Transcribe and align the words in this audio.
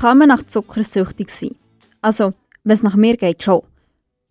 kann 0.00 0.16
man 0.16 0.28
nach 0.28 0.42
Zucker 0.42 0.82
süchtig 0.82 1.30
sein. 1.30 1.54
Also, 2.00 2.32
wenn 2.64 2.72
es 2.72 2.82
nach 2.82 2.96
mir 2.96 3.18
geht, 3.18 3.42
schon. 3.42 3.60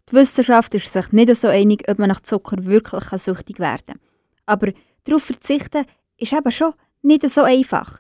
Die 0.09 0.13
Wissenschaft 0.13 0.73
ist 0.73 0.91
sich 0.91 1.11
nicht 1.11 1.36
so 1.36 1.47
einig, 1.47 1.88
ob 1.88 1.99
man 1.99 2.09
nach 2.09 2.21
Zucker 2.21 2.65
wirklich 2.65 3.04
süchtig 3.21 3.59
werden 3.59 3.86
kann. 3.86 4.00
Aber 4.47 4.71
darauf 5.04 5.23
verzichten 5.23 5.86
ist 6.18 6.33
eben 6.33 6.51
schon 6.51 6.73
nicht 7.04 7.29
so 7.29 7.43
einfach. 7.43 8.00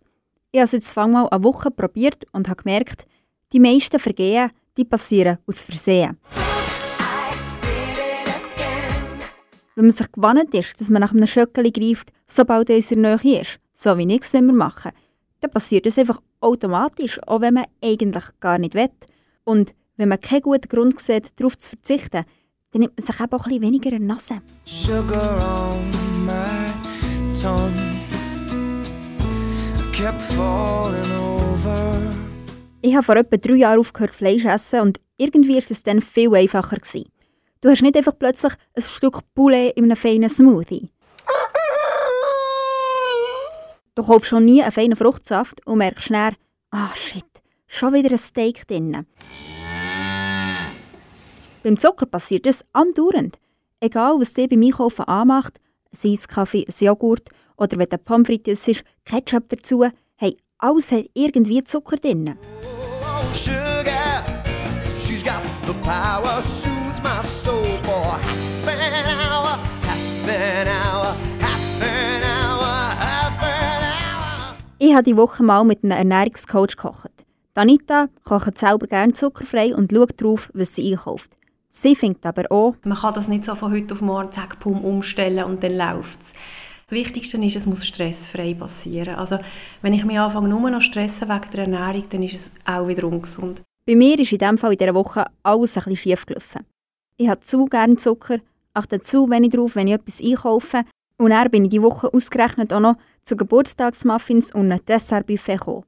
Ich 0.51 0.59
habe 0.59 0.65
es 0.65 0.71
jetzt 0.71 0.95
mal 0.95 1.27
eine 1.27 1.43
Woche 1.43 1.69
probiert 1.69 2.25
und 2.31 2.49
habe 2.49 2.63
gemerkt, 2.63 3.05
die 3.53 3.59
meisten 3.59 3.99
Vergehen 3.99 4.49
die 4.75 4.85
passieren 4.85 5.37
aus 5.45 5.61
Versehen. 5.61 6.17
Wenn 9.75 9.85
man 9.85 9.91
sich 9.91 10.11
gewannet 10.11 10.53
ist, 10.55 10.81
dass 10.81 10.89
man 10.89 11.01
nach 11.01 11.11
einem 11.11 11.27
Schöckeli 11.27 11.71
greift, 11.71 12.11
sobald 12.25 12.69
er 12.69 12.77
in 12.77 13.03
der 13.03 13.19
Nähe 13.23 13.41
ist, 13.41 13.59
so 13.75 13.95
wie 13.97 14.11
ich 14.11 14.23
es 14.23 14.33
immer 14.33 14.53
mache, 14.53 14.91
dann 15.41 15.51
passiert 15.51 15.85
das 15.85 15.97
einfach 15.97 16.21
automatisch, 16.41 17.19
auch 17.27 17.41
wenn 17.41 17.55
man 17.55 17.65
eigentlich 17.83 18.25
gar 18.39 18.57
nicht 18.57 18.73
will. 18.73 18.89
Und 19.43 19.73
wenn 19.97 20.09
man 20.09 20.19
keinen 20.19 20.41
guten 20.41 20.67
Grund 20.69 20.99
sieht, 20.99 21.39
darauf 21.39 21.57
zu 21.57 21.71
verzichten, 21.71 22.25
dann 22.71 22.81
nimmt 22.81 22.97
man 22.97 23.05
sich 23.05 23.19
eben 23.19 23.31
auch 23.31 23.45
ein 23.45 23.49
bisschen 23.49 23.61
weniger 23.61 23.91
in 23.91 24.05
Nase. 24.05 24.41
Sugar 24.65 25.71
on 25.71 26.25
my 26.25 27.33
tongue 27.41 27.89
kept 29.99 30.21
falling 30.21 31.11
over. 31.19 31.99
Ich 32.81 32.95
habe 32.95 33.03
vor 33.03 33.17
etwa 33.17 33.35
drei 33.35 33.55
Jahren 33.55 33.79
aufgehört 33.79 34.15
Fleisch 34.15 34.43
zu 34.43 34.47
essen 34.47 34.79
und 34.79 34.99
irgendwie 35.17 35.55
war 35.55 35.63
es 35.69 35.83
dann 35.83 35.99
viel 35.99 36.33
einfacher. 36.33 36.77
Gewesen. 36.77 37.09
Du 37.59 37.69
hast 37.69 37.81
nicht 37.81 37.97
einfach 37.97 38.17
plötzlich 38.17 38.53
ein 38.73 38.81
Stück 38.81 39.19
Poulet 39.35 39.75
in 39.75 39.83
einem 39.83 39.97
feinen 39.97 40.29
Smoothie. 40.29 40.89
Du 43.99 44.05
kaufst 44.05 44.29
schon 44.29 44.45
nie 44.45 44.63
einen 44.63 44.71
feinen 44.71 44.95
Fruchtsaft 44.95 45.59
und 45.67 45.79
merkst 45.79 46.05
schnell, 46.05 46.31
ah 46.71 46.95
shit, 46.95 47.25
schon 47.67 47.93
wieder 47.93 48.11
ein 48.11 48.17
Steak 48.17 48.65
drin. 48.65 49.05
Beim 51.63 51.77
Zucker 51.77 52.05
passiert 52.05 52.45
das 52.45 52.63
andauernd. 52.71 53.39
Egal, 53.81 54.17
was 54.17 54.31
dir 54.31 54.47
beim 54.47 54.63
Einkaufen 54.63 55.03
anmacht, 55.03 55.59
ein 55.91 56.13
Eiskaffee, 56.13 56.65
ein 56.65 56.85
Joghurt 56.85 57.27
oder 57.57 57.77
wenn 57.77 57.89
der 57.89 57.97
Pommes 57.97 58.27
frites 58.27 58.69
ist, 58.69 58.85
Ketchup 59.03 59.49
dazu, 59.49 59.85
hey, 60.15 60.37
alles 60.59 60.93
hat 60.93 61.09
irgendwie 61.13 61.61
Zucker 61.65 61.97
drin. 61.97 62.37
Oh, 63.03 63.33
sugar, 63.33 64.23
she's 64.95 65.21
got 65.21 65.41
the 65.67 65.73
power, 65.83 66.41
soothes 66.41 67.03
my 67.03 67.21
soul 67.21 67.77
for 67.83 68.17
Ich 74.89 74.95
habe 74.95 75.03
die 75.03 75.17
Woche 75.17 75.43
mal 75.43 75.63
mit 75.63 75.83
einem 75.83 75.91
Ernährungscoach 75.91 76.75
gekocht. 76.75 77.11
Danita 77.53 78.07
kocht 78.23 78.57
selber 78.57 78.87
gerne 78.87 79.13
zuckerfrei 79.13 79.75
und 79.75 79.91
schaut 79.91 80.19
darauf, 80.19 80.49
was 80.55 80.73
sie 80.73 80.91
einkauft. 80.91 81.29
Sie 81.69 81.95
findet 81.95 82.25
aber 82.25 82.51
auch, 82.51 82.73
man 82.83 82.97
kann 82.97 83.13
das 83.13 83.27
nicht 83.27 83.45
so 83.45 83.53
von 83.53 83.71
heute 83.71 83.93
auf 83.93 84.01
morgen 84.01 84.31
zack, 84.31 84.59
pum, 84.59 84.83
umstellen 84.83 85.43
und 85.45 85.61
dann 85.61 85.77
läuft 85.77 86.21
es. 86.21 86.33
Das 86.87 86.97
Wichtigste 86.97 87.37
ist, 87.37 87.55
es 87.55 87.67
muss 87.67 87.85
stressfrei 87.85 88.55
passieren. 88.55 89.13
Also 89.13 89.37
wenn 89.83 89.93
ich 89.93 90.05
mich 90.05 90.17
anfange, 90.17 90.49
nur 90.49 90.67
noch 90.71 90.81
stressen 90.81 91.29
wegen 91.29 91.51
der 91.51 91.59
Ernährung, 91.65 92.09
dann 92.09 92.23
ist 92.23 92.33
es 92.33 92.51
auch 92.65 92.87
wieder 92.87 93.03
ungesund. 93.03 93.61
Bei 93.85 93.93
mir 93.93 94.17
ist 94.17 94.31
in 94.31 94.39
diesem 94.39 94.57
Fall 94.57 94.71
in 94.71 94.79
dieser 94.79 94.95
Woche 94.95 95.25
alles 95.43 95.77
ein 95.77 95.83
bisschen 95.83 95.97
schief 95.97 96.25
gelaufen. 96.25 96.65
Ich 97.15 97.29
habe 97.29 97.41
zu 97.41 97.65
gerne 97.65 97.97
Zucker, 97.97 98.39
achte 98.73 98.99
zu 99.01 99.29
wenig 99.29 99.51
drauf, 99.51 99.75
wenn 99.75 99.87
ich 99.87 99.93
etwas 99.93 100.19
einkaufe. 100.19 100.83
Und 101.19 101.31
dann 101.31 101.51
bin 101.51 101.65
ich 101.65 101.71
diese 101.71 101.83
Woche 101.83 102.11
ausgerechnet 102.13 102.71
auch 102.71 102.79
noch 102.79 102.95
zu 103.25 103.35
Geburtstagsmuffins 103.35 104.55
und 104.55 104.71
einem 104.71 104.85
Dessertbuffet 104.85 105.57
gekommen. 105.57 105.83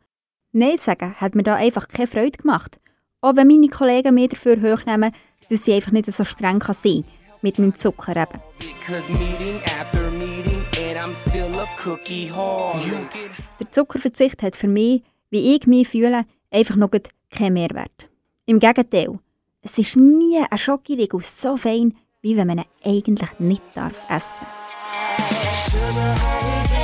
Nein 0.52 0.76
sagen 0.76 1.16
hat 1.16 1.36
mir 1.36 1.44
da 1.44 1.56
einfach 1.56 1.88
keine 1.88 2.08
Freude 2.08 2.38
gemacht. 2.38 2.80
Auch 3.22 3.38
wenn 3.38 3.48
meine 3.48 3.70
Kollegen 3.70 4.14
mir 4.14 4.28
dafür 4.28 4.62
hochnehmen, 4.62 5.14
dass 5.50 5.68
ich 5.68 5.74
einfach 5.74 5.94
nicht 5.94 6.12
so 6.12 6.26
streng 6.26 6.60
kann 6.60 6.76
sein 6.76 7.04
kann. 7.04 7.38
Mit 7.42 7.60
meinem 7.60 7.74
Zucker 7.74 8.12
eben. 8.12 8.42
Der 13.60 13.72
Zuckerverzicht 13.72 14.44
hat 14.44 14.56
für 14.58 14.68
mich, 14.68 15.02
wie 15.30 15.56
ich 15.56 15.66
mich 15.66 15.88
fühle, 15.88 16.26
einfach 16.52 16.76
noch 16.76 16.92
keinen 17.30 17.54
Mehrwert. 17.54 18.10
Im 18.46 18.60
Gegenteil, 18.60 19.18
es 19.62 19.78
ist 19.78 19.96
nie 19.96 20.40
ein 20.40 20.58
Schokoriegel 20.58 21.22
so 21.22 21.56
fein, 21.56 21.96
wie 22.22 22.36
wenn 22.36 22.48
man 22.48 22.60
ihn 22.60 22.66
eigentlich 22.84 23.40
nicht 23.40 23.64
darf 23.74 23.96
essen 24.10 24.46
darf. 24.46 24.61
sugar, 25.70 26.16
honey, 26.18 26.81